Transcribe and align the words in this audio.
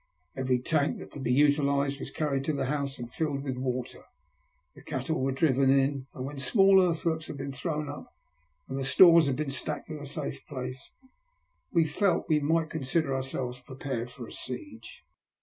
Every 0.35 0.57
tank 0.57 0.97
that 0.97 1.11
could 1.11 1.21
be 1.21 1.31
utilized 1.31 1.99
was 1.99 2.09
carried 2.09 2.43
to 2.45 2.53
the 2.53 2.65
house 2.65 2.97
and 2.97 3.11
filled 3.11 3.43
with 3.43 3.59
water. 3.59 4.03
The 4.73 4.81
cattle 4.81 5.21
were 5.21 5.31
driven 5.31 5.69
in, 5.69 6.07
and 6.15 6.25
when 6.25 6.39
small 6.39 6.81
earthworks 6.81 7.27
had 7.27 7.37
been 7.37 7.51
thrown 7.51 7.87
up 7.87 8.11
and 8.67 8.79
the 8.79 8.83
stores 8.83 9.27
had 9.27 9.35
been 9.35 9.51
stacked 9.51 9.91
in 9.91 9.99
a 9.99 10.07
safe 10.07 10.43
place, 10.47 10.89
we 11.71 11.85
felt 11.85 12.25
we 12.29 12.39
might 12.39 12.71
con 12.71 12.83
sider 12.83 13.13
ourselves 13.15 13.59
prepared 13.59 14.09
for 14.09 14.25
a 14.25 14.31
siege. 14.31 15.05